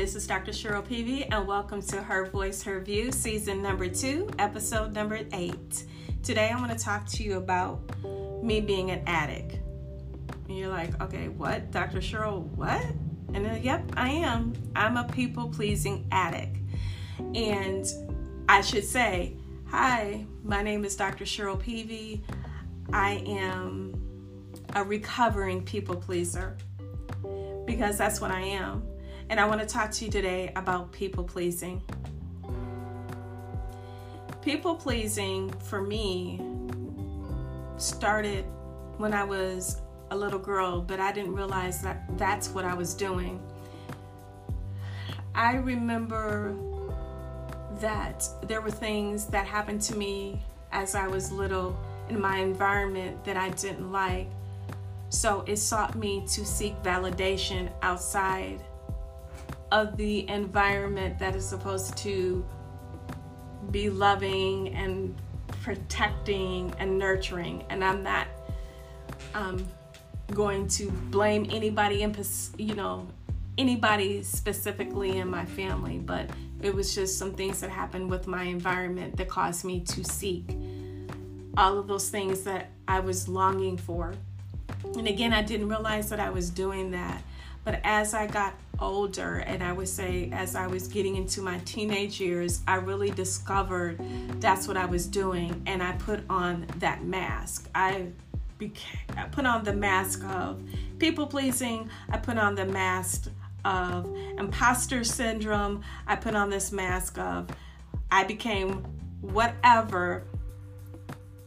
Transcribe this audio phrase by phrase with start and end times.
[0.00, 0.50] this is Dr.
[0.50, 5.84] Cheryl Peavy, and welcome to Her Voice, Her View, season number two, episode number eight.
[6.22, 7.82] Today, I'm going to talk to you about
[8.42, 9.58] me being an addict.
[10.48, 11.70] And you're like, okay, what?
[11.70, 11.98] Dr.
[11.98, 12.82] Cheryl, what?
[13.34, 14.54] And then, yep, I am.
[14.74, 16.56] I'm a people pleasing addict.
[17.34, 17.84] And
[18.48, 21.26] I should say, hi, my name is Dr.
[21.26, 22.24] Cheryl Peavy.
[22.90, 23.92] I am
[24.74, 26.56] a recovering people pleaser
[27.66, 28.89] because that's what I am.
[29.30, 31.80] And I want to talk to you today about people pleasing.
[34.42, 36.40] People pleasing for me
[37.76, 38.44] started
[38.96, 42.92] when I was a little girl, but I didn't realize that that's what I was
[42.92, 43.40] doing.
[45.32, 46.56] I remember
[47.78, 53.24] that there were things that happened to me as I was little in my environment
[53.24, 54.28] that I didn't like.
[55.08, 58.60] So it sought me to seek validation outside
[59.72, 62.44] of the environment that is supposed to
[63.70, 65.14] be loving and
[65.62, 67.64] protecting and nurturing.
[67.70, 68.26] And I'm not
[69.34, 69.66] um,
[70.32, 72.14] going to blame anybody in,
[72.56, 73.06] you know,
[73.58, 76.30] anybody specifically in my family, but
[76.62, 80.56] it was just some things that happened with my environment that caused me to seek
[81.56, 84.14] all of those things that I was longing for.
[84.96, 87.22] And again, I didn't realize that I was doing that.
[87.64, 91.58] But as I got older, and I would say as I was getting into my
[91.60, 94.00] teenage years, I really discovered
[94.40, 95.62] that's what I was doing.
[95.66, 97.68] And I put on that mask.
[97.74, 98.06] I,
[99.16, 100.62] I put on the mask of
[100.98, 103.30] people pleasing, I put on the mask
[103.64, 107.48] of imposter syndrome, I put on this mask of
[108.10, 108.84] I became
[109.20, 110.24] whatever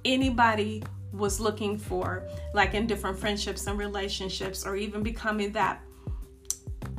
[0.06, 5.82] anybody was looking for, like in different friendships and relationships, or even becoming that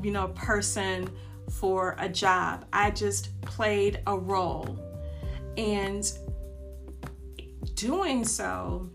[0.05, 1.11] you know, person
[1.51, 2.67] for a job.
[2.73, 4.79] I just played a role.
[5.57, 6.07] And
[7.75, 8.91] doing so,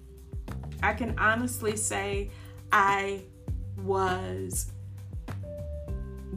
[0.83, 2.29] I can honestly say
[2.71, 3.23] I
[3.83, 4.71] was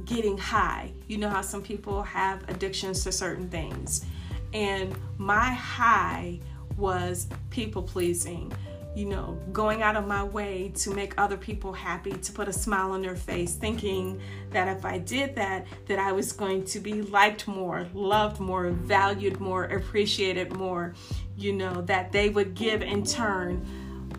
[0.04, 0.92] getting high.
[1.06, 4.04] You know how some people have addictions to certain things.
[4.52, 6.40] And my high
[6.76, 8.52] was people pleasing
[8.94, 12.52] you know, going out of my way to make other people happy, to put a
[12.52, 14.20] smile on their face, thinking
[14.50, 18.70] that if I did that, that I was going to be liked more, loved more,
[18.70, 20.94] valued more, appreciated more,
[21.36, 23.64] you know, that they would give in turn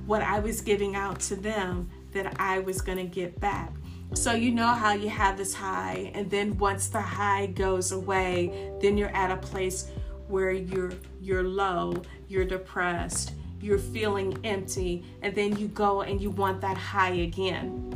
[0.06, 3.74] what I was giving out to them that I was going to get back.
[4.14, 8.72] So you know how you have this high and then once the high goes away,
[8.80, 9.90] then you're at a place
[10.28, 13.34] where you're you're low, you're depressed,
[13.64, 17.90] you're feeling empty, and then you go and you want that high again.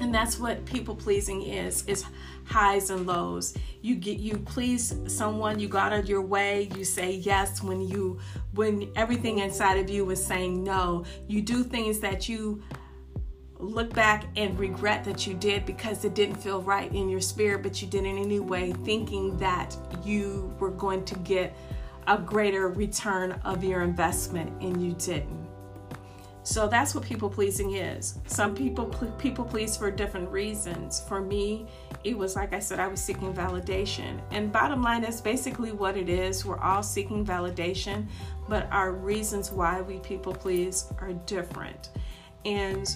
[0.00, 2.04] And that's what people pleasing is, is
[2.44, 3.54] highs and lows.
[3.82, 8.18] You get you please someone, you got out your way, you say yes when you
[8.54, 11.04] when everything inside of you is saying no.
[11.28, 12.62] You do things that you
[13.58, 17.62] look back and regret that you did because it didn't feel right in your spirit,
[17.62, 21.56] but you did it anyway, thinking that you were going to get
[22.06, 25.42] a greater return of your investment and you didn't.
[26.44, 28.18] So that's what people pleasing is.
[28.26, 28.86] Some people
[29.18, 31.00] people please for different reasons.
[31.00, 31.66] For me,
[32.02, 34.20] it was like I said I was seeking validation.
[34.32, 36.44] And bottom line is basically what it is.
[36.44, 38.06] We're all seeking validation,
[38.48, 41.90] but our reasons why we people please are different.
[42.44, 42.88] And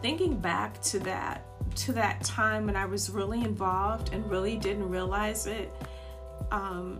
[0.00, 4.88] thinking back to that to that time when I was really involved and really didn't
[4.88, 5.72] realize it
[6.50, 6.98] um,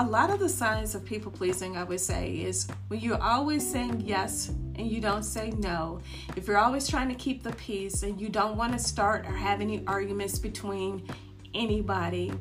[0.00, 3.70] a lot of the signs of people pleasing, I would say, is when you're always
[3.70, 6.00] saying yes and you don't say no.
[6.36, 9.32] If you're always trying to keep the peace and you don't want to start or
[9.32, 11.06] have any arguments between
[11.52, 12.32] anybody.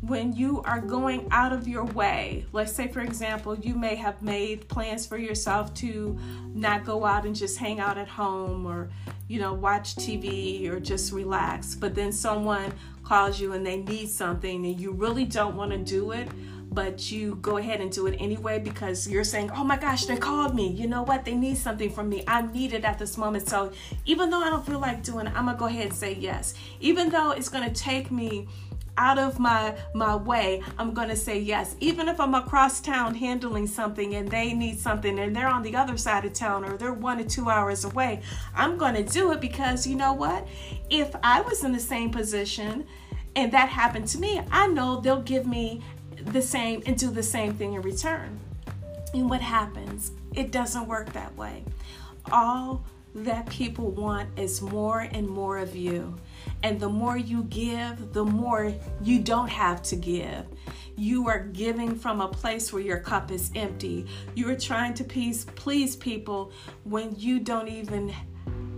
[0.00, 4.22] When you are going out of your way, let's say, for example, you may have
[4.22, 6.16] made plans for yourself to
[6.54, 8.90] not go out and just hang out at home or,
[9.26, 12.72] you know, watch TV or just relax, but then someone
[13.02, 16.28] calls you and they need something and you really don't want to do it
[16.70, 20.16] but you go ahead and do it anyway because you're saying, oh my gosh, they
[20.16, 20.68] called me.
[20.68, 21.24] You know what?
[21.24, 22.24] They need something from me.
[22.26, 23.48] I need it at this moment.
[23.48, 23.72] So
[24.06, 26.14] even though I don't feel like doing it, I'm going to go ahead and say
[26.14, 26.54] yes.
[26.80, 28.46] Even though it's going to take me
[28.98, 33.14] out of my my way i'm going to say yes even if i'm across town
[33.14, 36.76] handling something and they need something and they're on the other side of town or
[36.76, 38.20] they're one or two hours away
[38.56, 40.46] i'm going to do it because you know what
[40.90, 42.84] if i was in the same position
[43.36, 45.80] and that happened to me i know they'll give me
[46.32, 48.38] the same and do the same thing in return.
[49.14, 50.12] And what happens?
[50.34, 51.64] It doesn't work that way.
[52.30, 52.84] All
[53.14, 56.16] that people want is more and more of you.
[56.62, 58.72] And the more you give, the more
[59.02, 60.44] you don't have to give.
[60.96, 64.06] You are giving from a place where your cup is empty.
[64.34, 66.52] You are trying to please, please people
[66.84, 68.12] when you don't even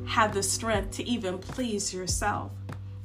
[0.06, 2.52] have the strength to even please yourself.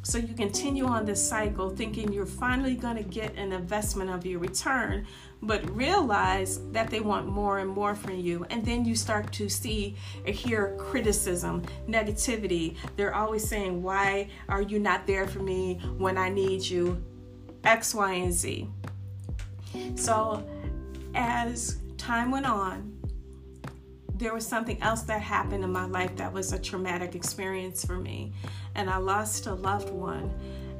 [0.05, 4.23] So you continue on this cycle thinking you're finally going to get an investment of
[4.23, 5.07] your return,
[5.41, 8.45] but realize that they want more and more from you.
[8.51, 12.75] And then you start to see or hear criticism, negativity.
[12.95, 17.03] They're always saying, Why are you not there for me when I need you?
[17.63, 18.69] X, Y, and Z.
[19.95, 20.47] So
[21.15, 22.95] as time went on,
[24.17, 27.97] there was something else that happened in my life that was a traumatic experience for
[27.97, 28.31] me.
[28.75, 30.31] And I lost a loved one.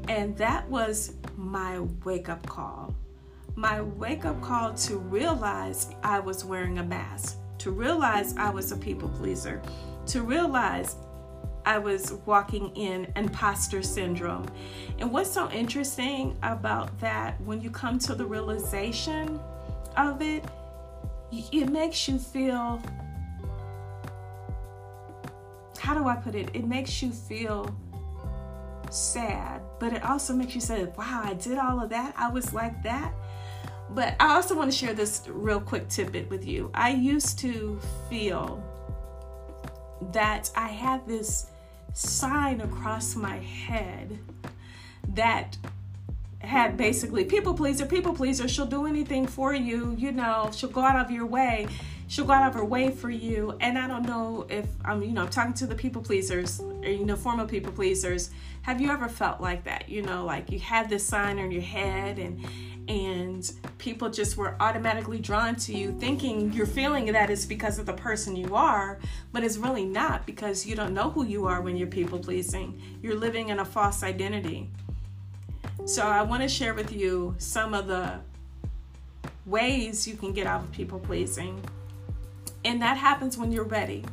[0.07, 2.93] And that was my wake up call.
[3.55, 8.71] My wake up call to realize I was wearing a mask, to realize I was
[8.71, 9.61] a people pleaser,
[10.07, 10.97] to realize
[11.65, 14.45] I was walking in imposter syndrome.
[14.99, 19.39] And what's so interesting about that, when you come to the realization
[19.97, 20.45] of it,
[21.31, 22.81] it makes you feel
[25.79, 26.49] how do I put it?
[26.53, 27.75] It makes you feel
[28.91, 32.13] sad, but it also makes you say, wow, I did all of that.
[32.17, 33.13] I was like that.
[33.89, 36.71] But I also want to share this real quick tidbit with you.
[36.73, 37.79] I used to
[38.09, 38.63] feel
[40.11, 41.47] that I had this
[41.93, 44.17] sign across my head
[45.09, 45.57] that
[46.39, 50.81] had basically people pleaser, people pleaser, she'll do anything for you, you know, she'll go
[50.81, 51.67] out of your way
[52.07, 53.57] she'll go out of her way for you.
[53.59, 56.89] And I don't know if I'm, you know, I'm talking to the people pleasers or,
[56.89, 58.29] you know, former people pleasers.
[58.63, 59.89] Have you ever felt like that?
[59.89, 62.45] You know, like you had this sign on your head and,
[62.87, 67.85] and people just were automatically drawn to you thinking you're feeling that is because of
[67.85, 68.99] the person you are,
[69.31, 72.79] but it's really not because you don't know who you are when you're people pleasing.
[73.01, 74.69] You're living in a false identity.
[75.85, 78.19] So I want to share with you some of the
[79.45, 81.61] ways you can get out of people pleasing
[82.65, 84.03] and that happens when you're ready.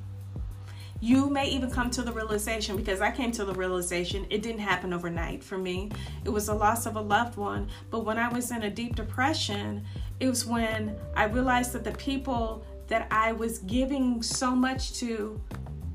[1.01, 4.61] You may even come to the realization because I came to the realization it didn't
[4.61, 5.91] happen overnight for me.
[6.25, 7.69] It was the loss of a loved one.
[7.91, 9.85] But when I was in a deep depression,
[10.21, 15.41] it was when I realized that the people that I was giving so much to,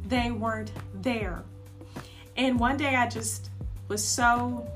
[0.08, 1.44] they weren't there.
[2.36, 3.52] And one day I just
[3.88, 4.70] was so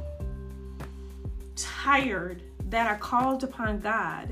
[1.57, 4.29] tired that I called upon God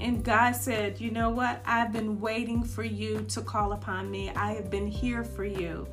[0.00, 1.62] and God said, You know what?
[1.64, 4.30] I've been waiting for you to call upon me.
[4.30, 5.88] I have been here for you.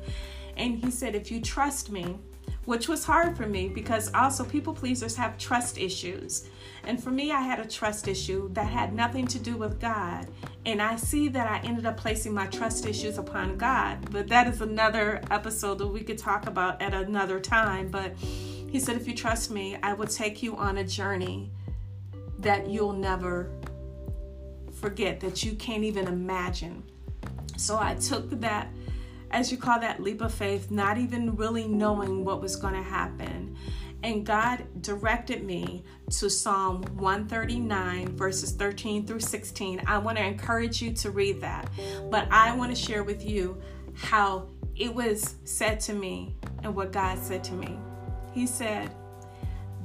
[0.56, 2.18] And He said, If you trust me,
[2.64, 6.48] which was hard for me because also people pleasers have trust issues.
[6.84, 10.28] And for me, I had a trust issue that had nothing to do with God.
[10.64, 14.10] And I see that I ended up placing my trust issues upon God.
[14.10, 17.88] But that is another episode that we could talk about at another time.
[17.88, 21.50] But He said, If you trust me, I will take you on a journey
[22.38, 23.50] that you'll never
[24.84, 26.82] forget that you can't even imagine.
[27.56, 28.68] So I took that,
[29.30, 32.82] as you call that, leap of faith, not even really knowing what was going to
[32.82, 33.56] happen.
[34.02, 35.84] And God directed me
[36.18, 39.80] to Psalm 139, verses 13 through 16.
[39.86, 41.70] I want to encourage you to read that.
[42.10, 43.56] But I want to share with you
[43.94, 47.78] how it was said to me and what God said to me.
[48.34, 48.90] He said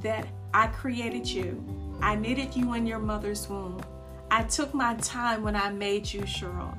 [0.02, 1.64] that I created you,
[2.02, 3.80] I knitted you in your mother's womb.
[4.30, 6.74] I took my time when I made you, Cheryl.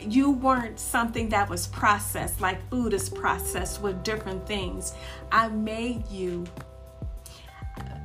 [0.00, 4.94] You weren't something that was processed like food is processed with different things.
[5.32, 6.44] I made you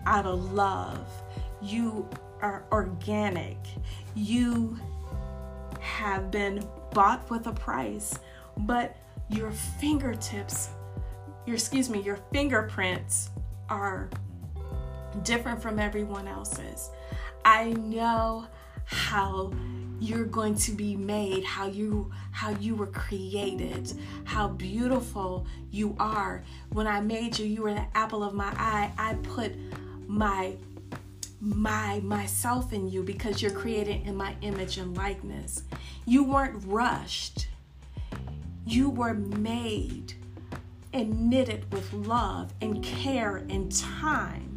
[0.05, 1.07] out of love.
[1.61, 2.07] You
[2.41, 3.57] are organic.
[4.15, 4.79] You
[5.79, 8.17] have been bought with a price,
[8.57, 8.95] but
[9.29, 10.69] your fingertips,
[11.45, 13.29] your excuse me, your fingerprints
[13.69, 14.09] are
[15.23, 16.89] different from everyone else's.
[17.45, 18.47] I know
[18.85, 19.51] how
[19.99, 23.93] you're going to be made how you how you were created
[24.25, 26.43] how beautiful you are.
[26.71, 28.91] When i made you you were the apple of my eye.
[28.97, 29.53] I put
[30.07, 30.55] my
[31.39, 35.63] my myself in you because you're created in my image and likeness.
[36.05, 37.47] You weren't rushed.
[38.65, 40.13] You were made
[40.93, 44.52] and knitted with love and care and time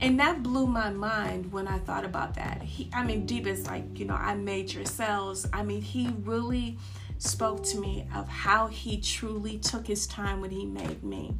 [0.00, 2.62] and that blew my mind when I thought about that.
[2.62, 5.48] He, I mean, deep is like, you know, I made your cells.
[5.52, 6.78] I mean, he really
[7.18, 11.34] spoke to me of how he truly took his time when he made me.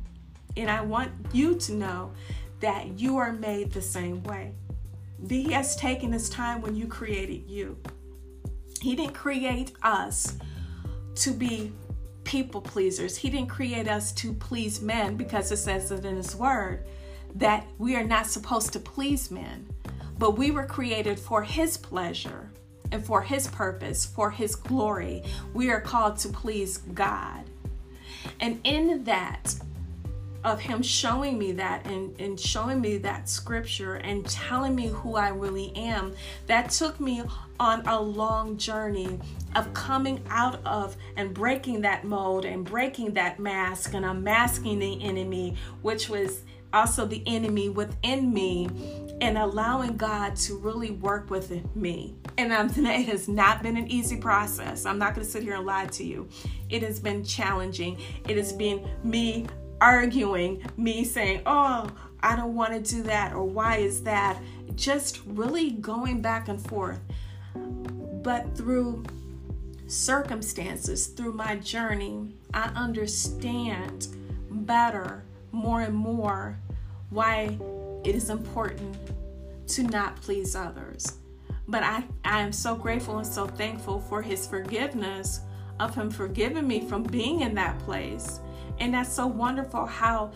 [0.56, 2.12] And I want you to know
[2.60, 4.54] that you are made the same way.
[5.28, 7.76] He has taken his time when you created you.
[8.80, 10.38] He didn't create us
[11.16, 11.72] to be
[12.24, 13.16] people pleasers.
[13.16, 16.86] He didn't create us to please men because it says it in His Word
[17.36, 19.66] that we are not supposed to please men,
[20.18, 22.50] but we were created for His pleasure
[22.92, 25.22] and for His purpose, for His glory.
[25.54, 27.44] We are called to please God.
[28.40, 29.54] And in that,
[30.46, 35.16] of him showing me that and, and showing me that scripture and telling me who
[35.16, 36.14] I really am,
[36.46, 37.24] that took me
[37.58, 39.18] on a long journey
[39.56, 45.02] of coming out of and breaking that mold and breaking that mask and unmasking the
[45.02, 48.68] enemy, which was also the enemy within me,
[49.20, 52.14] and allowing God to really work with me.
[52.36, 54.84] And um, it has not been an easy process.
[54.84, 56.28] I'm not going to sit here and lie to you.
[56.68, 57.98] It has been challenging.
[58.28, 59.46] It has been me
[59.80, 64.38] arguing, me saying, oh, I don't want to do that, or why is that?
[64.74, 67.00] Just really going back and forth.
[67.54, 69.04] But through
[69.86, 74.08] circumstances, through my journey, I understand
[74.50, 75.24] better,
[75.56, 76.58] more and more,
[77.10, 77.58] why
[78.04, 78.96] it is important
[79.68, 81.18] to not please others.
[81.68, 85.40] But I, I am so grateful and so thankful for his forgiveness
[85.80, 88.40] of him forgiving me from being in that place
[88.78, 90.32] and that's so wonderful how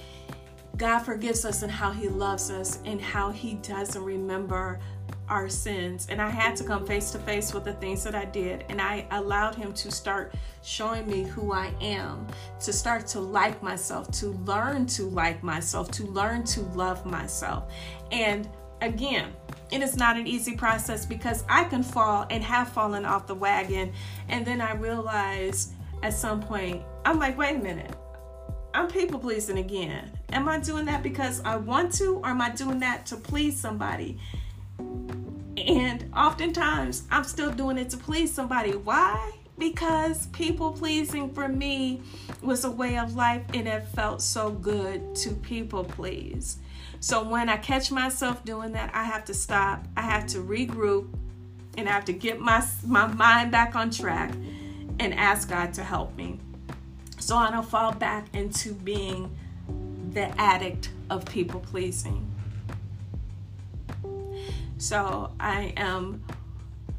[0.77, 4.81] God forgives us and how He loves us and how He doesn't remember
[5.31, 6.07] our sins.
[6.11, 8.65] And I had to come face to face with the things that I did.
[8.69, 12.27] And I allowed Him to start showing me who I am,
[12.61, 17.73] to start to like myself, to learn to like myself, to learn to love myself.
[18.11, 18.49] And
[18.83, 19.33] again,
[19.71, 23.35] it is not an easy process because I can fall and have fallen off the
[23.35, 23.93] wagon.
[24.29, 25.73] And then I realize
[26.03, 27.95] at some point, I'm like, wait a minute.
[28.73, 30.13] I'm people pleasing again.
[30.33, 33.59] Am I doing that because I want to, or am I doing that to please
[33.59, 34.19] somebody?
[35.57, 38.73] And oftentimes, I'm still doing it to please somebody.
[38.73, 39.33] Why?
[39.59, 42.03] Because people pleasing for me
[42.43, 46.59] was a way of life and it felt so good to people please.
[47.01, 51.09] So when I catch myself doing that, I have to stop, I have to regroup,
[51.77, 54.33] and I have to get my, my mind back on track
[54.99, 56.39] and ask God to help me
[57.19, 59.35] so I don't fall back into being
[60.13, 62.30] the addict of people pleasing.
[64.81, 66.25] So I am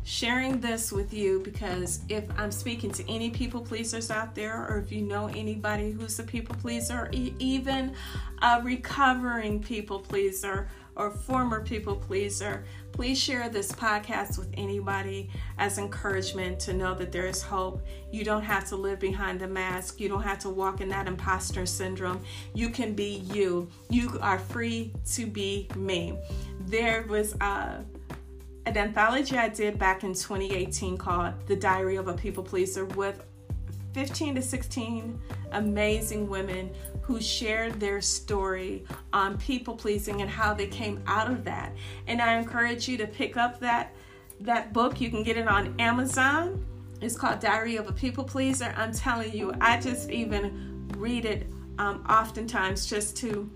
[0.04, 4.78] sharing this with you because if I'm speaking to any people pleasers out there, or
[4.78, 7.96] if you know anybody who's a people pleaser, even
[8.44, 15.78] a recovering people pleaser or former people pleaser, please share this podcast with anybody as
[15.78, 17.82] encouragement to know that there is hope.
[18.12, 21.08] You don't have to live behind a mask, you don't have to walk in that
[21.08, 22.22] imposter syndrome.
[22.54, 23.70] You can be you.
[23.90, 26.18] You are free to be me.
[26.68, 27.84] There was a
[28.68, 33.26] an anthology I did back in 2018 called The Diary of a People Pleaser with
[33.94, 35.20] 15 to 16
[35.52, 36.72] amazing women
[37.02, 41.76] who shared their story on people pleasing and how they came out of that.
[42.08, 43.94] And I encourage you to pick up that
[44.40, 45.00] that book.
[45.00, 46.66] You can get it on Amazon.
[47.00, 48.74] It's called Diary of a People Pleaser.
[48.76, 53.50] I'm telling you, I just even read it um, oftentimes just to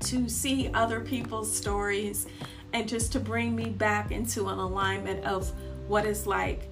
[0.00, 2.26] to see other people's stories
[2.72, 5.52] and just to bring me back into an alignment of
[5.86, 6.71] what it's like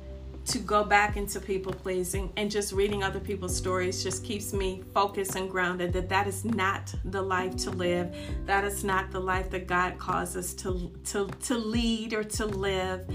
[0.50, 4.83] to go back into people pleasing and just reading other people's stories just keeps me
[4.92, 8.12] focused and grounded that that is not the life to live.
[8.47, 12.47] That is not the life that god calls us to to to lead or to
[12.47, 13.09] live.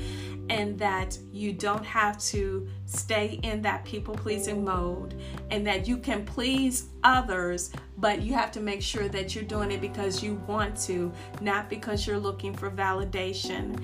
[0.50, 5.98] And that you don't have to stay in that people pleasing mode and that you
[5.98, 10.36] can please others but you have to make sure that you're doing it because you
[10.48, 11.12] want to
[11.42, 13.82] not because you're looking for validation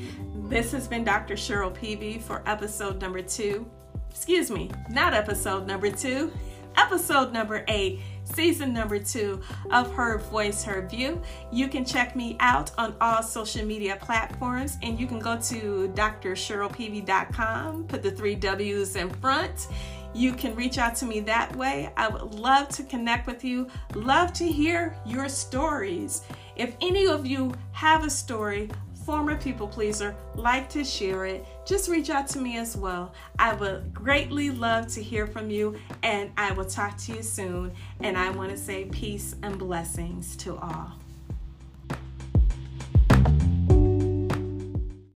[0.51, 1.35] this has been Dr.
[1.35, 3.65] Cheryl Peavy for episode number two.
[4.09, 6.29] Excuse me, not episode number two,
[6.75, 9.41] episode number eight, season number two
[9.71, 11.21] of Her Voice, Her View.
[11.53, 15.89] You can check me out on all social media platforms and you can go to
[15.95, 19.69] drcherylpeavy.com, put the three W's in front.
[20.13, 21.93] You can reach out to me that way.
[21.95, 26.23] I would love to connect with you, love to hear your stories.
[26.57, 28.69] If any of you have a story,
[29.05, 33.13] former people pleaser, like to share it, just reach out to me as well.
[33.39, 37.71] I would greatly love to hear from you, and I will talk to you soon.
[38.01, 40.93] And I want to say peace and blessings to all.